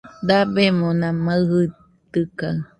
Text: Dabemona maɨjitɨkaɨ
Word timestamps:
Dabemona 0.27 1.07
maɨjitɨkaɨ 1.23 2.57